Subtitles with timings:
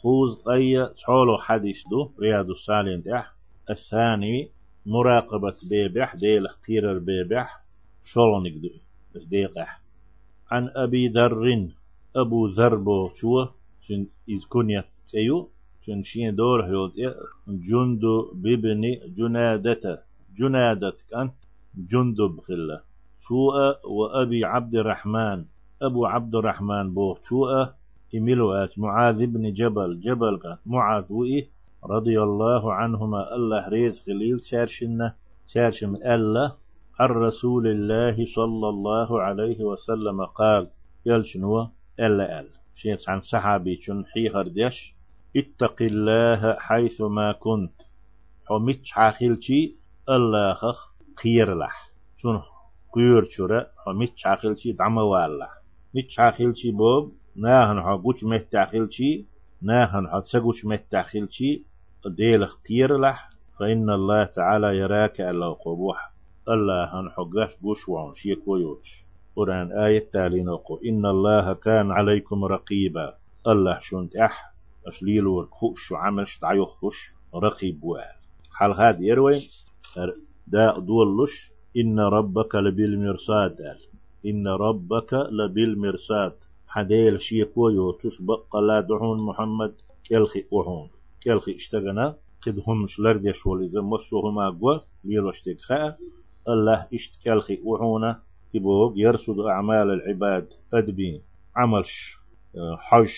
[0.00, 3.32] خوز طي تحولو حديث دو رياض الصالحين تح
[3.70, 4.48] الثاني
[4.86, 7.48] مراقبة بيبح ديل قيرر بيبح
[8.04, 8.68] شلونك دو
[9.14, 9.80] بس ديقح
[10.50, 11.68] عن أبي ذر
[12.16, 13.46] أبو ذر بو شو
[13.86, 15.48] شن إذ كنيت تيو
[15.86, 16.92] شن شين دور هيوت
[17.48, 18.04] جند
[18.34, 18.82] بابن
[19.16, 20.02] جنادة
[20.38, 21.30] جنادة كان
[21.90, 22.80] جندب خلة
[23.28, 23.56] سوء
[23.96, 25.44] وأبي عبد الرحمن
[25.82, 27.50] أبو عبد الرحمن بو شوء
[28.14, 30.00] إملوات معاذ بن جبل.
[30.00, 31.48] جبل معاذ وإيه؟
[31.84, 33.34] رضي الله عنهما.
[33.34, 35.14] الله ريز خليل شارشنا.
[35.46, 36.52] شارشم الله
[36.98, 40.68] عن رسول الله صلى الله عليه وسلم قال
[41.06, 41.68] يل شنو؟
[42.00, 42.48] ألا أل.
[42.74, 44.94] شيء عن صحابي شن حيخر ديش
[45.36, 47.82] اتق الله حيث ما كنت
[48.48, 49.74] حميتش حاخلشي
[50.08, 52.40] الله خخ خير لح شنو؟
[52.92, 53.66] قيور شورا.
[53.86, 55.48] حميتش حاخلشي دعم والله.
[55.94, 59.24] ميتش حاخلشي بوب ناهن حقوش مهتاخلشي
[59.62, 61.62] ناهن حتسقوش مهتاخلشي
[62.06, 63.30] ديلخ قير لح.
[63.58, 66.12] فإن الله تعالى يراك ألا قبوح.
[66.48, 69.04] الله هن حقاش بوش وعن شيكو يوش
[69.36, 73.14] قرآن آية تالي نقو إن الله كان عليكم رقيبا
[73.46, 74.52] الله شونت أح.
[74.86, 78.16] أشليل وركوش عملش تعيوخش رقيب وال
[78.52, 79.40] حال هاد يروي
[80.46, 83.76] دا دولش إن ربك لبالمرصاد.
[84.26, 86.32] إن ربك لبالمرصاد.
[86.76, 89.74] حديل شيكو يوتش بقى لا دعون محمد
[90.04, 90.88] كالخي وحون
[91.20, 92.14] كالخي اشتغنا
[92.46, 95.98] قد هم شلر دي شول إذا مسوهما قوة ليلوش تكخاء
[96.48, 98.20] الله اشتكالخي وحونا
[98.54, 101.20] يبوغ يرصد أعمال العباد أدبين
[101.56, 102.18] عملش
[102.78, 103.10] حج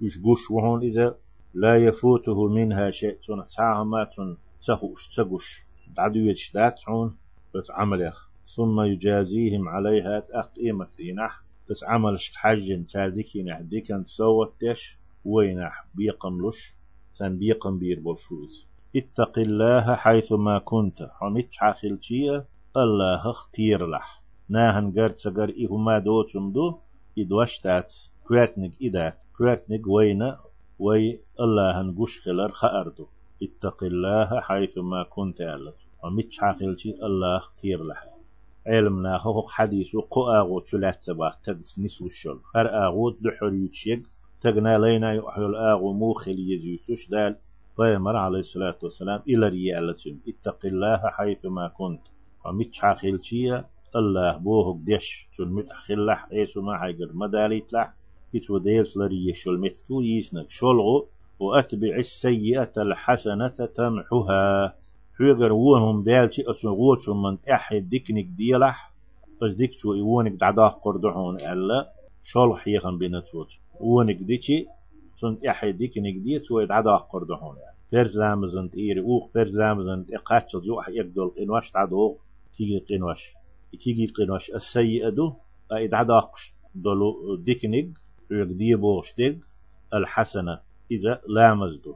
[0.00, 1.16] يشقوش وهون إذا
[1.54, 5.62] لا يفوته منها شيء تون تعاهما تون تهوش تقوش
[5.96, 7.16] دعدو يجدات عون
[7.54, 16.74] بتعمليخ ثم يجازيهم عليها تأقيمة دينح بس عملش حج تاديكي نحديك أنت سوتش وينح بيقملش
[17.12, 24.22] سن بيقم بير بولشوز اتق الله حيث ما كنت حميتش حاخلتشيه الله اختير لح.
[24.48, 26.78] ناهن قرت سقر إهما دوتم دو؟
[27.18, 27.94] إدوشتات
[28.28, 29.24] كوارتنك إدات.
[29.38, 30.40] كوارتنك وينا
[30.78, 33.06] وي الله نقش خلر خأردو
[33.42, 38.13] اتق الله حيث ما كنت ألت ومتش حاقلتي الله اختير لح.
[38.66, 44.02] علمنا هو حديث قو آغو تشلات سبا تدس نسو الشل هر آغو دحر يتشيق
[44.40, 47.36] تقنا لينا يحيو الآغو موخل يزيوتش دال
[47.76, 52.02] فيمر عليه الصلاة والسلام إلى ريالتهم اتق الله حيث ما كنت
[52.44, 53.64] ومتش حاخيلشيا
[53.96, 57.94] الله بوه ديش تون متحخلح ايسو ما حيقر مداليت لح.
[58.34, 61.08] يتو ديرس لري شول متكو يسنك شولغو
[61.38, 64.76] وأتبع السيئة الحسنة تمحها
[65.18, 68.92] حيقر وهم دالشي أسو غوتشو من أحد ديكنك ديلح
[69.42, 71.92] بس ديكشو إيوانك دعدا قردحون ألا
[72.24, 73.48] شول حيخن بينتوت
[73.80, 74.66] وونك ديكي
[75.20, 77.56] سنت أحد ديكنك دي تو يدعدا قردحون
[77.92, 82.20] فرز لامزن تيري اوخ فرز لامزن تقاتل جوح يقدل إنواش تعدوق
[82.56, 83.34] تيجي قنوش
[83.80, 85.32] تيجي قنوش السيئة دو
[85.72, 87.88] ايد عداقش دولو ديكنيج
[88.30, 89.36] يقدي بوشتيج
[89.94, 90.60] الحسنة
[90.90, 91.94] إذا لامزدو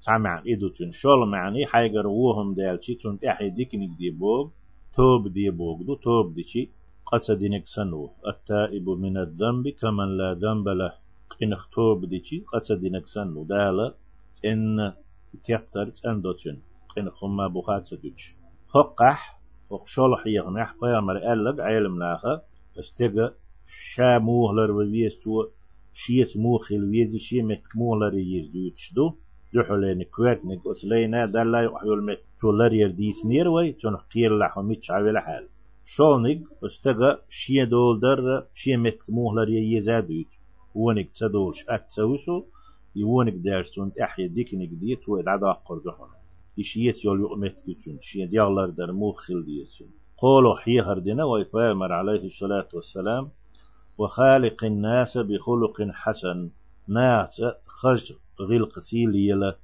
[0.00, 4.48] سامع إدو تن شول معني حيقر وهم دالشي تن تحي ديكنيج دي بوغ
[4.96, 6.70] توب دي بوغ دو توب دي شي
[7.06, 10.92] قصدينك سنو التائب من الذنب كمن لا ذنب له
[11.40, 13.94] قنخ توب دي شي قصدينك سنو دالا
[14.44, 14.92] إن
[15.42, 16.56] تيقتر تندوتن
[16.96, 17.46] قنخ ما.
[17.48, 18.34] بخات سدوش
[18.74, 22.42] هقح وقشول حيغنح قيامر ألق علم ناخا
[22.78, 23.34] استيقى
[23.66, 25.46] شا موهلر ويستو
[25.94, 29.14] شيس موخل ويزي شي متك موهلر يزدو يتشدو
[29.54, 35.18] دحولين كواتنك أسلينا دالا يحيو المت تولر يرديس نير وي تنخ قير لحو ميتش عويل
[35.18, 35.48] حال
[35.84, 40.32] شولنك استيقى شي دول در شي متك موهلر يزادو يت
[40.74, 42.42] ونك تدولش أتسوسو
[42.96, 46.18] يونك دارسون أحيا ديكنك ديت وإدعدا قردحونا
[46.60, 49.88] إشيت يول يؤمت كتون شي ديالر در موخل ديسون
[50.18, 53.30] قولوا حيهر دينا ويفامر عليه الصلاة والسلام
[53.98, 56.50] وخالق الناس بخلق حسن
[56.88, 59.58] ناس خرج غلق سيليلا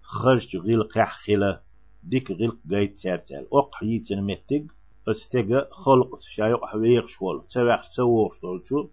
[0.00, 1.60] خرج غلق حخلا
[2.02, 4.70] ديك غلق جايت سارتال أق يتن متج
[5.08, 7.48] استجا خلق شايق حويق شوال.
[7.48, 8.88] تبع سووش دولشو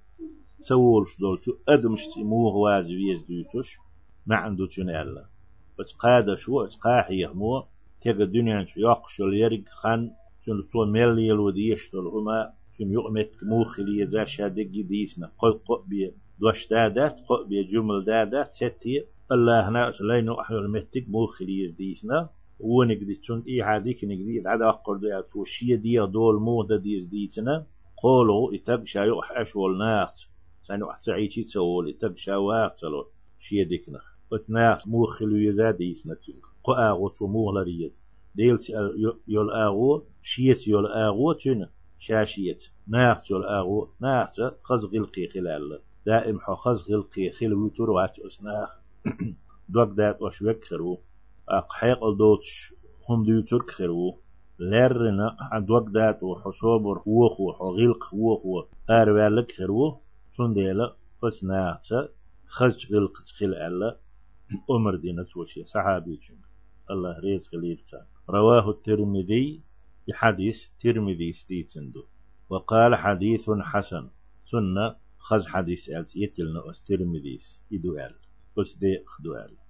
[0.62, 3.78] سوولش دولشو أدمش تيموه وازويز دوتوش
[4.26, 5.26] ما عنده تنالا
[5.80, 7.64] اتقاد شو اتقاحي مو
[8.02, 10.12] تيجا الدنيا يقش اليرق خان
[10.46, 12.54] شن سو ملي الودي يشتل هما.
[12.78, 15.32] شن يؤمت موخلي يزا شادق ديسنا.
[15.38, 19.06] قل قو بي دوش دادات قو بي جمل دادات ستي.
[19.32, 22.30] الله هنا لين أحيو المتك موخلي يزديسنا
[22.60, 26.96] ونك دي تشون إي عاديك نك دي عدا أقر دي توشية دي دول مودا دي
[26.96, 27.66] يزديتنا
[27.98, 30.28] قولوا إتب شايو أشول ناس
[30.64, 33.06] سانو أحسعيشي تسول؟ إتب شاواق تسول
[33.40, 38.02] شيا ديكنخ وتناخ موخل يزاد يسنتك قاغو تموغ لريز
[38.36, 38.70] ديلت
[39.28, 41.68] يول آغو شيت يول آغو تن
[41.98, 45.80] شاشيت ناخت يول آغو ناخت خزغ القي خلال.
[46.06, 48.81] دائم حو خزغ القي خل ويتور وات أسناخ
[49.70, 51.02] دوك دات وشوك خرو
[51.50, 52.74] أقحيق الدوتش
[53.10, 54.20] هم ديوتور خرو
[54.60, 60.02] لرنا عدوك دات وحصوبر وخو غلق وخو أروالك خرو
[60.38, 61.94] سنديلا فسناخت
[62.48, 63.98] خزغ القي خلال
[64.72, 66.20] أمر دينة وشي صحابي
[66.92, 67.84] الله ريز خليل
[68.30, 69.62] رواه الترمذي
[70.08, 72.04] بحديث ترمذي ستيتسندو
[72.50, 74.10] وقال حديث حسن
[74.46, 78.16] سنة خز حديث ألس يتلنا أسترمذيس إدوال
[78.58, 79.61] أصدق دوال